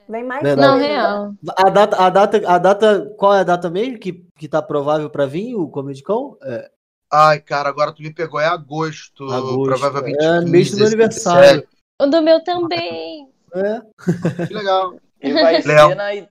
[0.08, 0.68] Vem mais Verdade.
[0.68, 0.88] Não, coisa.
[0.88, 1.34] real.
[1.58, 5.10] A data, a data, a data, qual é a data mesmo que, que tá provável
[5.10, 6.36] pra vir o Comedy Con?
[6.44, 6.70] É,
[7.12, 8.40] Ai, cara, agora tu me pegou.
[8.40, 9.64] É agosto, agosto.
[9.64, 10.24] provavelmente.
[10.24, 11.28] É, 15, mês do meu 17.
[11.28, 11.68] aniversário.
[12.02, 13.29] O do meu também.
[13.56, 14.96] É, Que legal.
[15.22, 16.10] E vai ser na.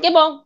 [0.00, 0.42] Que bom.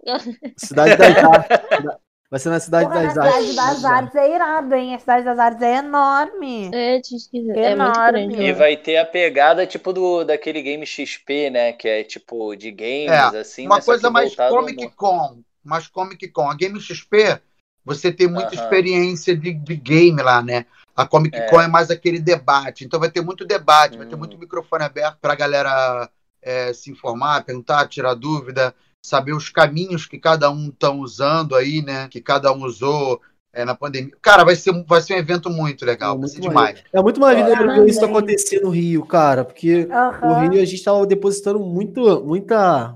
[0.57, 2.01] cidade das artes.
[2.31, 3.57] Vai ser na cidade Porra, das Cidade artes.
[3.57, 4.95] das Artes é irado, hein?
[4.95, 6.71] A Cidade das Artes é enorme.
[6.73, 8.29] É, é Enorme.
[8.29, 8.43] grande.
[8.43, 11.73] E vai ter a pegada tipo do daquele game XP, né?
[11.73, 13.67] Que é tipo de games, É, assim.
[13.67, 14.91] Uma coisa mais Comic.
[14.95, 15.41] Con.
[15.65, 16.49] Mais Comic Con.
[16.49, 17.41] A Game XP,
[17.85, 18.63] você tem muita Aham.
[18.63, 20.67] experiência de, de game lá, né?
[21.01, 21.49] A Comic É.
[21.49, 22.85] Con é mais aquele debate.
[22.85, 24.19] Então vai ter muito debate, vai ter Hum.
[24.19, 26.09] muito microfone aberto pra galera
[26.43, 31.83] é, se informar, perguntar, tirar dúvida, saber os caminhos que cada um estão usando aí,
[31.83, 32.09] né?
[32.09, 33.21] Que cada um usou
[33.53, 34.13] é, na pandemia.
[34.23, 36.77] Cara, vai ser, um- vai ser um evento muito legal, É, vai muito ser maneiro.
[36.79, 36.85] demais.
[36.93, 37.33] É muito Ah,
[37.81, 39.87] ver isso acontecer no Rio, cara, porque
[40.23, 40.35] no.
[40.51, 42.95] Rio a gente tava depositando muito, muita,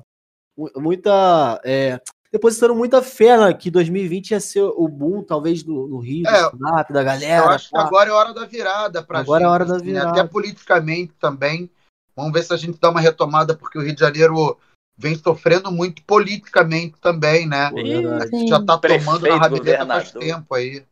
[0.57, 2.01] mu- muita, é,
[2.35, 6.51] depositando muita fé né, que 2020 ia ser o boom, talvez, do, no Rio, É,
[6.51, 7.47] do stand-up, da Eu galera.
[7.51, 9.85] acho que agora é hora da virada pra Agora é gente, a hora da assim,
[9.87, 9.93] né?
[10.01, 10.21] virada.
[10.21, 11.71] Até politicamente também.
[12.17, 14.59] Vamos ver se a gente dá uma retomada, porque o Rio de Janeiro
[14.97, 17.67] vem sofrendo muito politicamente também, né?
[17.67, 20.85] A gente já tá Prefeito, tomando na rabideta faz tempo aí.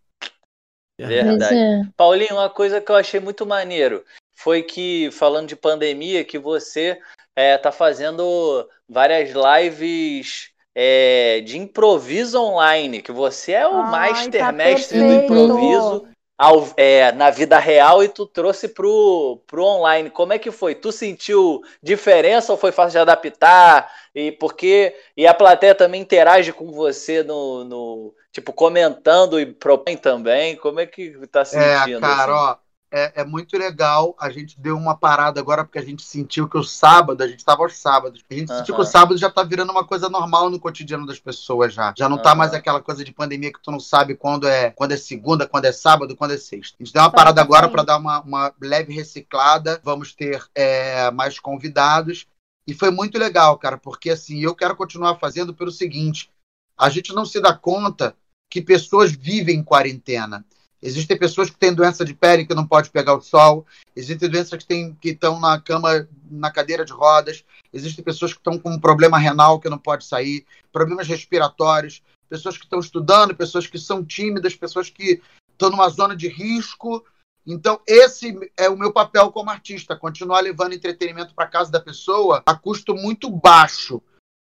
[0.96, 1.54] Pois Verdade.
[1.56, 1.82] é.
[1.96, 4.04] Paulinho, uma coisa que eu achei muito maneiro
[4.36, 7.00] foi que, falando de pandemia, que você
[7.34, 14.38] é, tá fazendo várias lives é, de improviso online, que você é o Ai, master
[14.38, 15.14] tá mestre do perfeito.
[15.14, 16.04] improviso
[16.38, 20.10] ao- é, na vida real e tu trouxe pro, pro online.
[20.10, 20.74] Como é que foi?
[20.74, 23.90] Tu sentiu diferença ou foi fácil de adaptar?
[24.14, 29.96] E porque e a plateia também interage com você no, no- tipo comentando e propõe
[29.96, 30.56] também.
[30.56, 31.98] Como é que tá sentindo?
[31.98, 32.52] É, cara, assim?
[32.52, 32.56] ó,
[32.92, 34.14] é, é muito legal.
[34.20, 37.42] A gente deu uma parada agora porque a gente sentiu que o sábado, a gente
[37.42, 38.22] tava aos sábados.
[38.30, 41.18] A gente sentiu que o sábado já tá virando uma coisa normal no cotidiano das
[41.18, 41.94] pessoas já.
[41.96, 42.38] Já não tá Aham.
[42.38, 45.64] mais aquela coisa de pandemia que tu não sabe quando é, quando é segunda, quando
[45.64, 46.76] é sábado, quando é sexta.
[46.78, 47.72] A gente deu uma parada agora bem.
[47.72, 49.80] para dar uma, uma leve reciclada.
[49.82, 52.26] Vamos ter é, mais convidados.
[52.66, 56.30] E foi muito legal, cara, porque assim, eu quero continuar fazendo pelo seguinte:
[56.78, 58.14] a gente não se dá conta
[58.50, 60.44] que pessoas vivem em quarentena.
[60.82, 63.64] Existem pessoas que têm doença de pele que não pode pegar o sol.
[63.94, 67.44] Existem doenças que têm que estão na cama, na cadeira de rodas.
[67.72, 72.58] Existem pessoas que estão com um problema renal que não pode sair, problemas respiratórios, pessoas
[72.58, 77.04] que estão estudando, pessoas que são tímidas, pessoas que estão numa zona de risco.
[77.46, 82.42] Então, esse é o meu papel como artista, continuar levando entretenimento para casa da pessoa
[82.44, 84.02] a custo muito baixo.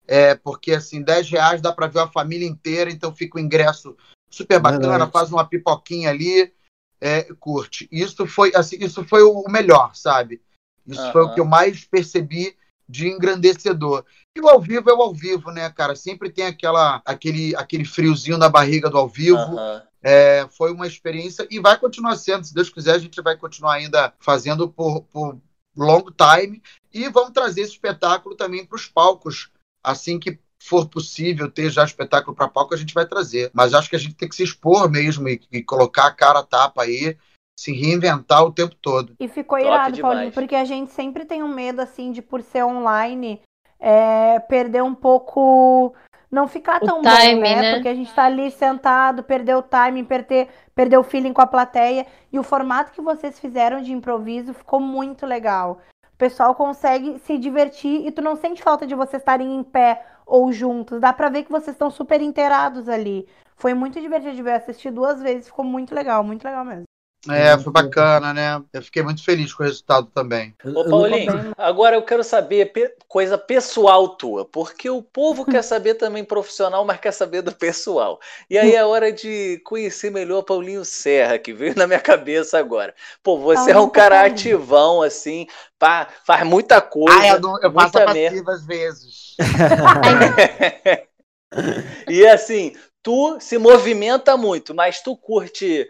[0.08, 3.96] É, porque assim, 10 reais dá para ver a família inteira, então fica o ingresso
[4.32, 6.52] super bacana, faz uma pipoquinha ali,
[7.00, 7.88] é, curte.
[7.92, 10.42] Isso foi assim, isso foi o melhor, sabe?
[10.88, 12.56] Isso foi o que eu mais percebi
[12.90, 14.04] de engrandecedor.
[14.36, 15.96] E o ao vivo é o ao vivo, né, cara?
[15.96, 19.58] Sempre tem aquela, aquele, aquele friozinho na barriga do ao vivo.
[20.04, 22.46] É, foi uma experiência e vai continuar sendo.
[22.46, 25.40] Se Deus quiser, a gente vai continuar ainda fazendo por, por
[25.76, 26.62] long time.
[26.94, 29.52] E vamos trazer esse espetáculo também para os palcos.
[29.84, 33.50] Assim que for possível ter já espetáculo para palco, a gente vai trazer.
[33.54, 36.40] Mas acho que a gente tem que se expor mesmo e, e colocar a cara
[36.40, 37.18] a tapa aí,
[37.60, 39.14] se reinventar o tempo todo.
[39.20, 40.14] E ficou Top irado, demais.
[40.14, 43.42] Paulinho, porque a gente sempre tem um medo, assim, de por ser online,
[43.80, 45.96] é, perder um pouco.
[46.30, 47.62] Não ficar O tão time, bom, né?
[47.62, 47.74] né?
[47.74, 51.48] Porque a gente tá ali sentado, perdeu o timing, perder, perdeu o feeling com a
[51.48, 52.06] plateia.
[52.32, 55.82] E o formato que vocês fizeram de improviso ficou muito legal.
[56.22, 60.52] Pessoal consegue se divertir e tu não sente falta de vocês estarem em pé ou
[60.52, 61.02] juntos.
[61.02, 63.28] Dá pra ver que vocês estão super inteirados ali.
[63.56, 66.91] Foi muito divertido de ver, assisti duas vezes, ficou muito legal, muito legal mesmo.
[67.30, 68.64] É, foi bacana, né?
[68.74, 70.56] Eu fiquei muito feliz com o resultado também.
[70.64, 75.96] Ô, Paulinho, agora eu quero saber pe- coisa pessoal tua, porque o povo quer saber
[75.96, 78.20] também profissional, mas quer saber do pessoal.
[78.50, 82.58] E aí é hora de conhecer melhor o Paulinho Serra, que veio na minha cabeça
[82.58, 82.94] agora.
[83.22, 84.28] Pô, você é um cara Paulinho.
[84.28, 87.20] ativão, assim, pá, faz muita coisa.
[87.20, 88.06] Ah, eu, não- eu merda.
[88.06, 89.36] passiva às vezes.
[92.08, 95.90] E assim, tu se movimenta muito, mas tu curte,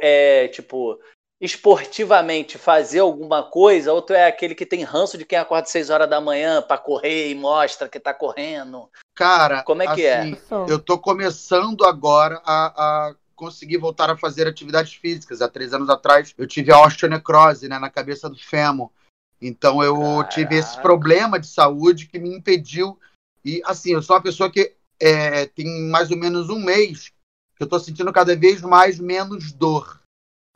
[0.00, 0.98] é, tipo,
[1.40, 5.90] esportivamente fazer alguma coisa, ou tu é aquele que tem ranço de quem acorda 6
[5.90, 8.88] horas da manhã para correr e mostra que tá correndo?
[9.14, 10.20] Cara, Como é que é?
[10.20, 10.66] assim, Sou.
[10.66, 15.42] eu tô começando agora a, a conseguir voltar a fazer atividades físicas.
[15.42, 18.90] Há três anos atrás eu tive a osteonecrose né, na cabeça do fêmur.
[19.40, 20.28] Então eu Caraca.
[20.30, 22.98] tive esse problema de saúde que me impediu.
[23.44, 27.12] E assim, eu sou uma pessoa que é, tem mais ou menos um mês
[27.56, 30.00] que eu tô sentindo cada vez mais menos dor.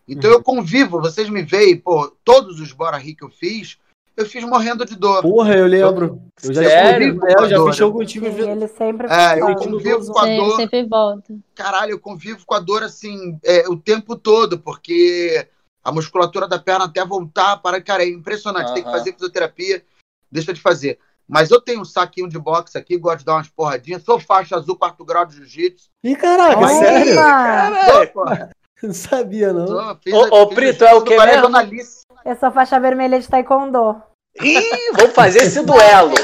[0.07, 3.79] Então eu convivo, vocês me veem, pô, todos os Bora Rir que eu fiz,
[4.17, 5.23] eu fiz morrendo de dor.
[5.23, 6.21] Porra, eu lembro.
[6.43, 7.21] Eu já, Sério?
[7.25, 8.27] Eu já Dor, fiz show contigo.
[8.27, 10.57] Sim, ele sempre É, eu convivo com a dor.
[10.57, 11.35] sempre volta.
[11.55, 15.49] caralho, eu convivo com a dor assim é, o tempo todo, porque
[15.83, 17.81] a musculatura da perna até voltar para.
[17.81, 18.75] Cara, é impressionante.
[18.75, 19.83] Tem que fazer fisioterapia,
[20.31, 20.99] deixa de fazer.
[21.31, 24.03] Mas eu tenho um saquinho de boxe aqui, gosto de dar umas porradinhas.
[24.03, 25.89] Sou faixa azul, quarto grau de jiu-jitsu.
[26.03, 28.13] Ih, caraca, sério?
[28.13, 28.51] Porra.
[28.83, 29.67] Não sabia, não.
[29.67, 32.01] Sou, fiz- Ô, ô, fiz Brito, é o Maria mesmo?
[32.25, 34.03] Eu sou faixa vermelha de taekwondo.
[34.43, 36.15] Ih, vamos fazer esse duelo.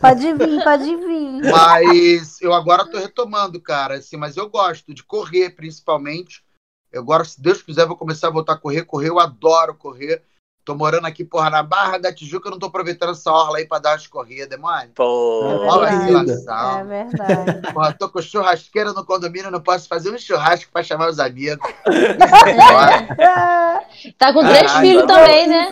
[0.00, 1.50] Pode vir, pode vir.
[1.50, 3.94] Mas eu agora tô retomando, cara.
[3.94, 6.44] Assim, mas eu gosto de correr, principalmente.
[6.92, 8.84] Eu agora, se Deus quiser, vou começar a voltar a correr.
[8.84, 10.22] Correr, eu adoro correr.
[10.70, 12.46] Tô morando aqui, porra, na Barra da Tijuca.
[12.46, 14.92] Eu não tô aproveitando essa orla aí pra dar umas corridas, mano.
[14.94, 16.30] Pô, Olha a verdade.
[16.30, 16.78] relação.
[16.78, 17.72] É verdade.
[17.72, 21.58] Porra, tô com churrasqueira no condomínio, não posso fazer um churrasco pra chamar os amigos.
[23.18, 23.80] É.
[24.16, 25.68] Tá com três Caralho, filhos também, né?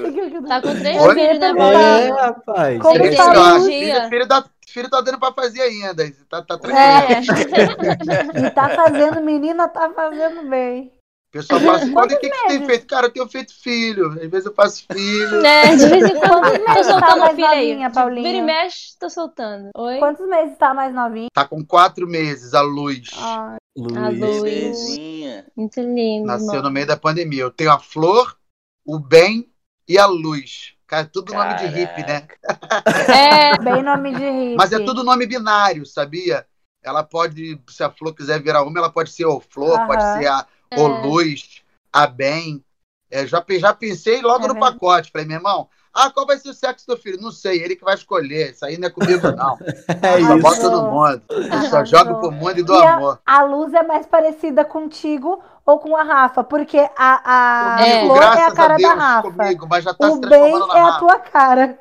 [0.49, 1.15] Tá com três Oi?
[1.15, 1.79] filhos, né, É, Paulinho?
[1.79, 2.83] É, rapaz.
[2.83, 6.05] Como Três tá filhos, filho, filho, tá, filho tá dando pra fazer ainda.
[6.29, 6.77] Tá, tá tranquilo.
[6.77, 7.21] É.
[8.47, 10.93] E tá fazendo, menina, tá fazendo bem.
[11.29, 12.87] O pessoal fala assim, Quantos olha o que, que você tem feito?
[12.87, 14.07] Cara, eu tenho feito filho.
[14.13, 15.43] Às vezes eu faço filho.
[15.43, 17.69] Né, de vez em quando, tô Tá soltando mais filho aí.
[17.69, 18.23] novinha, De Paulinha.
[18.23, 19.71] Vira e mexe, tô soltando.
[19.77, 19.99] Oi?
[19.99, 21.29] Quantos meses tá mais novinho?
[21.33, 23.11] Tá com quatro meses, a luz.
[23.19, 23.97] Ah, Luiz.
[23.97, 25.45] A luz.
[25.57, 26.27] Muito lindo.
[26.27, 26.63] Nasceu irmão.
[26.65, 27.43] no meio da pandemia.
[27.43, 28.35] Eu tenho a flor,
[28.87, 29.51] o bem
[29.87, 30.75] e a luz.
[30.87, 32.27] Cara, é tudo nome de hippie, né?
[33.15, 34.57] É, bem nome de hippie.
[34.57, 36.47] Mas é tudo nome binário, sabia?
[36.83, 39.87] Ela pode, se a flor quiser virar uma, ela pode ser o flor, Aham.
[39.87, 40.81] pode ser a É.
[40.81, 42.63] o luz, a bem.
[43.11, 45.11] É, já, já pensei logo É no pacote.
[45.11, 47.19] Falei, meu irmão, ah, qual vai ser o sexo do filho?
[47.21, 48.51] Não sei, ele que vai escolher.
[48.53, 49.57] Isso aí não é comigo, não.
[50.03, 50.43] É Eu só isso.
[50.43, 51.23] boto no mundo.
[51.31, 53.19] Eu só jogo pro mundo e do E a- amor.
[53.25, 56.45] A luz é mais parecida contigo ou com a Rafa?
[56.45, 58.05] Porque a, a É.
[58.05, 59.31] flor é a cara Deus da Rafa.
[59.33, 60.99] comigo, mas já tá O se bem é a Rafa.
[60.99, 61.79] tua cara.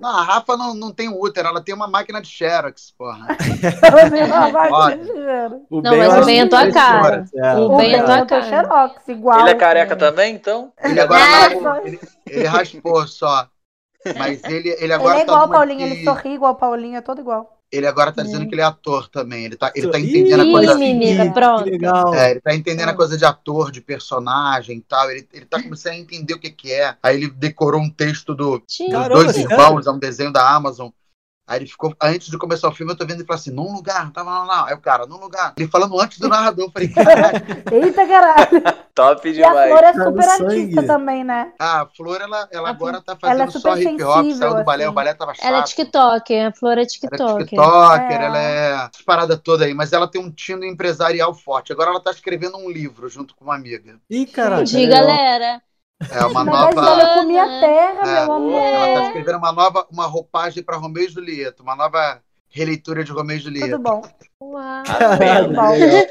[0.00, 3.26] Não, a Rafa não, não tem útero, ela tem uma máquina de Xerox, porra.
[4.52, 4.98] Vai,
[5.70, 7.24] O Não, mas eu o bem é tua que- cara.
[7.34, 8.42] É, O O bem é tua é cara.
[8.42, 9.40] xerox, igual.
[9.40, 10.72] Ele é careca também, então?
[10.82, 11.24] Ele agora É.
[11.24, 13.48] raspou, ele, ele raspou só.
[14.16, 16.56] Mas ele, ele Ele agora é igual tá o Paulinho, de- ele sorri igual o
[16.56, 17.55] Paulinho, é todo igual.
[17.70, 18.24] Ele agora tá É.
[18.24, 19.44] dizendo que ele é ator também.
[19.44, 20.74] Ele tá, ele tá Ih, entendendo a Ih, coisa.
[20.76, 21.64] menina, pronto.
[21.68, 22.14] legal.
[22.14, 22.94] É, ele tá entendendo a Ah.
[22.94, 25.10] coisa de ator, de personagem e tal.
[25.10, 26.96] Ele, ele tá começando a entender o que, que é.
[27.02, 28.78] Aí ele decorou um texto do, dos.
[28.90, 30.90] Caramba, dois irmãos, é um desenho da Amazon.
[31.46, 33.72] Aí ele ficou, antes de começar o filme, eu tô vendo ele falar assim, num
[33.72, 34.64] lugar, não tava lá, não.
[34.66, 35.54] Aí o cara, num lugar.
[35.56, 37.42] Ele falando antes do narrador, eu falei, caralho.
[37.70, 38.62] Eita, caralho.
[38.94, 39.70] Top E a demais.
[39.70, 40.86] Flor é Tá super artista sangue.
[40.86, 41.52] também, né?
[41.58, 44.30] Ah, a Flor, ela, ela A agora tá ela é fazendo só super hip hop,
[44.32, 44.90] saiu do balé, assim.
[44.90, 45.44] o balé tava chato.
[45.46, 47.46] Ela é TikToker, a Flor é Ela é TikToker.
[47.46, 48.24] TikToker, É.
[48.24, 51.72] ela é parada toda aí, mas ela tem um tino empresarial forte.
[51.72, 54.00] Agora ela tá escrevendo um livro junto com uma amiga.
[54.10, 54.62] Ih, caraca.
[54.62, 55.62] Entendi, galera.
[56.10, 56.70] É uma Mas nova.
[56.72, 58.60] Isabela comia terra, É, meu amor.
[58.60, 63.12] Ela tá escrevendo uma nova uma roupagem para Romeu e Julieta, uma nova releitura de
[63.12, 63.78] Romeu e Tudo Julieta.
[63.78, 64.02] bom.
[64.42, 64.82] Uau.
[64.84, 65.70] Caralho, Bom.
[65.70, 66.06] legal.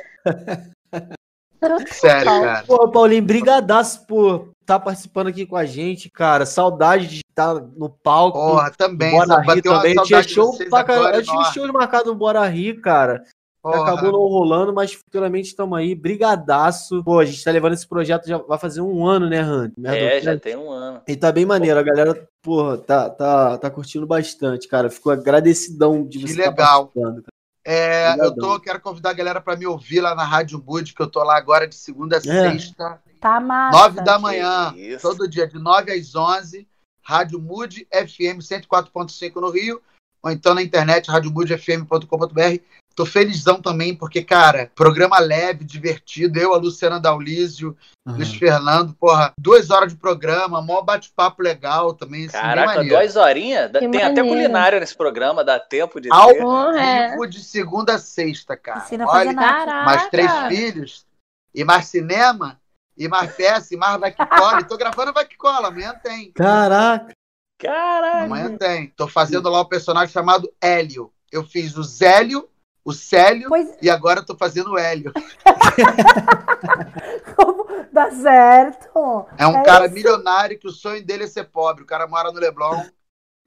[1.88, 2.64] Sério, cara.
[2.66, 6.46] Pô, Paulinho, brigadaço por estar participando aqui com a gente, cara.
[6.46, 8.38] Saudade de estar no palco.
[8.38, 9.12] Porra, também.
[9.12, 9.96] Bora uma também.
[10.04, 10.86] Tinha show pra.
[11.16, 11.54] Eu nossa.
[11.54, 13.24] show marcado no Bora Rir, cara.
[13.72, 13.94] Porra.
[13.94, 15.96] Acabou não rolando, mas futuramente estamos aí.
[15.96, 17.04] Brigadaço.
[17.04, 19.72] Pô, a gente tá levando esse projeto, já vai fazer um ano, né, Han?
[19.86, 21.02] É, já tem um ano.
[21.08, 21.80] E tá bem maneiro.
[21.80, 24.90] A galera, porra, tá, tá, tá curtindo bastante, cara.
[24.90, 26.86] Fico agradecidão de Que você tá legal.
[26.88, 27.16] participando.
[27.24, 27.36] cara.
[27.68, 31.02] É, eu tô, quero convidar a galera para me ouvir lá na Rádio Bud, que
[31.02, 32.22] eu tô lá agora de segunda a É.
[32.22, 33.76] sexta, Tá massa.
[33.80, 34.72] nove da manhã.
[34.78, 35.02] Isso.
[35.02, 36.68] todo dia de 9 às 11,
[37.02, 39.82] Rádio Mood FM 104.5 no Rio,
[40.22, 42.62] ou então na internet radiomudfm.com.br.
[42.96, 46.40] Tô felizão também, porque, cara, programa leve, divertido.
[46.40, 47.76] Eu, a Luciana Daulísio,
[48.08, 48.16] Aham.
[48.16, 52.28] Luiz Fernando, porra, duas horas de programa, maior bate-papo legal também.
[52.28, 52.96] Assim, Caraca, maneiro.
[52.98, 53.70] duas horinhas?
[53.70, 54.30] Tem até maneiro.
[54.30, 56.32] culinária nesse programa, dá tempo de Ao
[56.74, 57.10] é.
[57.10, 58.80] vivo de segunda a sexta, cara.
[58.80, 59.66] Ensina Olha, nada.
[59.66, 59.86] Caraca.
[59.86, 61.06] mais três filhos,
[61.54, 62.58] e mais cinema,
[62.98, 64.62] e mais peça, e mais vai que cola.
[64.62, 66.32] E tô gravando vai que cola, amanhã tem.
[66.32, 67.14] Caraca.
[67.58, 68.26] Caralho.
[68.26, 68.88] Amanhã tem.
[68.96, 71.12] Tô fazendo lá o personagem chamado Hélio.
[71.30, 72.48] Eu fiz o Zélio
[72.86, 75.12] o Célio Pois e agora eu tô fazendo o Hélio.
[77.36, 79.26] como dá certo.
[79.40, 79.96] É um É cara isso.
[79.96, 81.82] milionário que o sonho dele é ser pobre.
[81.84, 82.84] O cara mora no Leblon.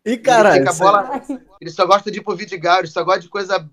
[0.05, 1.22] E cara, ele, bola-
[1.61, 3.68] ele só gosta de ir pro Vidigal, ele só gosta de coisa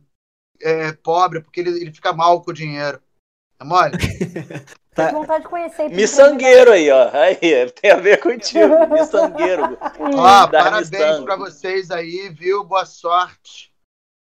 [0.62, 3.01] é, pobre, porque ele, ele fica mal com o dinheiro.
[3.60, 3.97] É mole?
[4.95, 5.89] Com vontade de conhecer.
[5.89, 7.10] Miçangueiro aí, ó.
[7.12, 8.73] Aí, tem a ver contigo.
[8.93, 9.78] Miçangueiro.
[9.99, 12.63] Ó, parabéns pra vocês aí, viu?
[12.63, 13.73] Boa sorte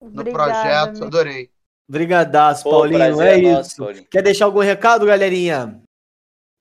[0.02, 0.88] no Obrigada, projeto.
[0.90, 1.06] amigo.
[1.06, 1.50] Adorei.
[1.90, 2.98] Brigadaço, Pô, Paulinho.
[3.00, 3.78] prazer É é nosso, isso.
[3.84, 4.06] Paulinho.
[4.10, 5.82] Quer deixar algum recado, galerinha?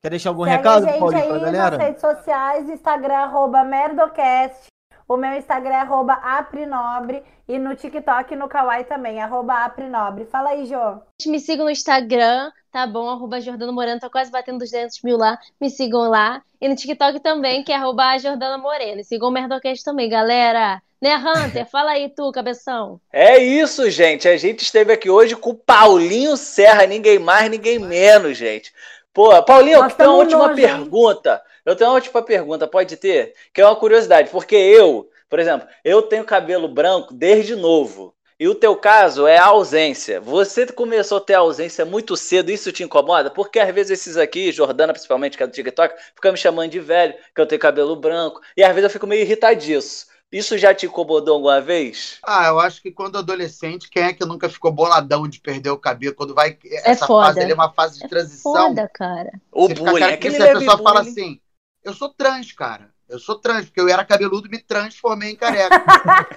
[0.02, 1.76] Quer deixar algum Segue recado, a gente Paulinho, aí pra nas galera?
[1.76, 4.66] redes sociais, Instagram, arroba Merdocast.
[5.08, 7.22] O meu Instagram é arroba Aprinobre.
[7.48, 10.26] E no TikTok e no Kawaii também, arroba Aprinobre.
[10.26, 11.00] Fala aí, Jô.
[11.26, 13.08] Me sigam no Instagram, tá bom?
[13.08, 15.38] Arroba Jordana Moreno, tá quase batendo 200 mil lá.
[15.60, 16.42] Me sigam lá.
[16.60, 19.00] E no TikTok também, que é arroba Jordana Moreno.
[19.00, 20.82] E sigam o Merdocast também, galera.
[21.00, 21.66] Né, Hunter?
[21.70, 23.00] Fala aí tu, cabeção.
[23.12, 24.28] É isso, gente.
[24.28, 28.72] A gente esteve aqui hoje com o Paulinho Serra, ninguém mais, ninguém menos, gente.
[29.12, 30.54] Pô, Paulinho, Nós eu tenho uma última hein?
[30.54, 31.42] pergunta.
[31.64, 33.34] Eu tenho uma última pergunta, pode ter?
[33.52, 38.14] Que é uma curiosidade, porque eu, por exemplo, eu tenho cabelo branco desde novo.
[38.40, 40.20] E o teu caso é a ausência.
[40.20, 43.30] Você começou a ter ausência muito cedo, isso te incomoda?
[43.30, 46.78] Porque às vezes esses aqui, Jordana principalmente, que é do TikTok, ficam me chamando de
[46.78, 50.06] velho, que eu tenho cabelo branco, e às vezes eu fico meio irritadiço.
[50.30, 52.18] Isso já te incomodou alguma vez?
[52.22, 55.78] Ah, eu acho que quando adolescente, quem é que nunca ficou boladão de perder o
[55.78, 56.14] cabelo?
[56.14, 56.56] Quando vai.
[56.84, 57.28] Essa foda.
[57.28, 58.68] fase ali é uma fase de transição.
[58.68, 59.32] Foda, cara.
[59.50, 61.10] O fica bullying, cara- aquele se a pessoa fala bullying.
[61.10, 61.40] assim,
[61.82, 62.90] eu sou trans, cara.
[63.08, 65.82] Eu sou trans, porque eu era cabeludo e me transformei em careca.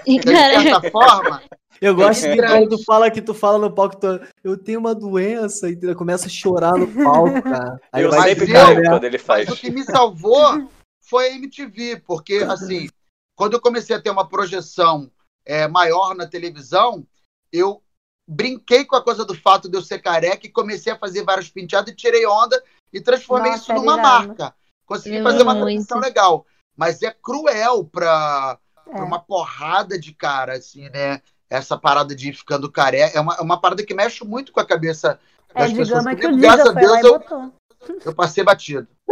[0.08, 1.44] Então, de certa forma,
[1.82, 2.52] Eu gosto Trans.
[2.52, 5.94] quando tu fala que tu fala no palco, tu, eu tenho uma doença, e tu
[5.96, 7.82] começa a chorar no palco, cara.
[7.92, 8.90] Aí Eu vai sempre caio né?
[8.90, 9.50] quando ele faz.
[9.50, 10.70] Mas o que me salvou
[11.02, 12.88] foi a MTV, porque, assim,
[13.36, 15.12] quando eu comecei a ter uma projeção
[15.46, 17.06] é, maior na televisão,
[17.52, 17.82] eu
[18.26, 21.50] brinquei com a coisa do fato de eu ser careca e comecei a fazer vários
[21.50, 24.28] penteados e tirei onda e transformei Nossa, isso é numa irado.
[24.28, 24.56] marca.
[24.86, 26.46] Consegui Eu fazer uma transição legal.
[26.82, 28.58] Mas é cruel para
[28.92, 29.02] É.
[29.04, 31.22] uma porrada de cara, assim, né?
[31.48, 33.16] Essa parada de ir ficando careca.
[33.16, 35.20] É uma, é uma parada que mexe muito com a cabeça
[35.54, 35.88] É, das pessoas.
[36.06, 37.22] digamos que graças a Deus, eu,
[38.06, 38.88] eu passei batido.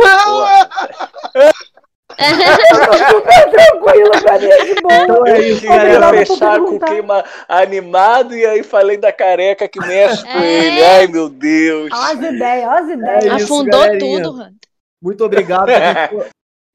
[3.51, 4.93] Tranquilo, galera, de boa.
[5.03, 6.25] Então é Eu isso, queria Obrigada galera.
[6.25, 6.87] fechar com o perguntar.
[6.87, 10.65] clima animado e aí falei da careca que mexe com É.
[10.65, 10.83] ele.
[10.85, 11.91] Ai, meu Deus.
[11.93, 13.25] Olha as ideias, olha as ideias.
[13.25, 14.23] É isso, Afundou galerinha.
[14.23, 14.53] tudo, Hunter.
[15.01, 15.69] Muito obrigado.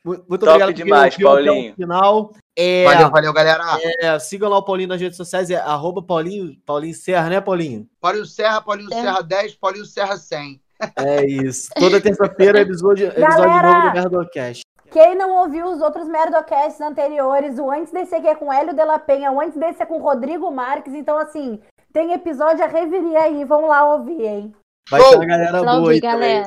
[0.05, 1.75] Muito, Top obrigado demais, ouviu até o Paulinho.
[1.75, 2.33] Final.
[2.57, 3.65] É, Valeu, valeu, galera.
[4.01, 7.89] é, sigam lá o Paulinho nas redes sociais, é arroba Paulinho, Paulinho Serra, né, Paulinho?
[8.01, 9.01] Paulinho Serra, Paulinho É.
[9.01, 10.61] Serra 10, Paulinho Serra 100.
[10.97, 11.71] É isso.
[11.75, 13.73] Toda terça-feira, episódio, episódio Galera!
[13.73, 14.63] novo do Merdocast.
[14.91, 18.85] Quem não ouviu os outros Merdocasts anteriores, o antes desse aqui é com Hélio de
[18.85, 21.59] la Penha, o antes desse é com Rodrigo Marques, então assim,
[21.93, 24.55] tem episódio a revirir aí, vão lá ouvir, hein?
[24.89, 25.11] Vai Show!
[25.11, 26.45] ter uma galera Lá boa aí também.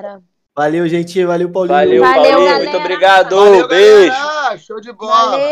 [0.58, 1.24] Valeu, gente.
[1.24, 1.76] Valeu, Paulinho.
[1.78, 2.46] Valeu, Valeu, Paulinho.
[2.50, 2.63] galera.
[2.72, 3.36] Muito obrigado.
[3.36, 4.12] Valeu, Beijo.
[4.12, 4.58] galera.
[4.58, 5.32] Show de bola.
[5.32, 5.48] Valeu.